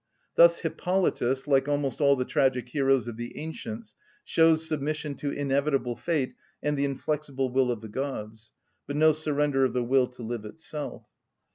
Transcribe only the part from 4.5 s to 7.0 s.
submission to inevitable fate and the